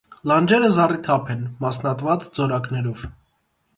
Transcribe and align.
Լանջերը 0.29 0.69
զառիթափ 0.77 1.29
են՝ 1.33 1.43
մասնատված 1.67 2.27
ձորակներով։ 2.39 3.05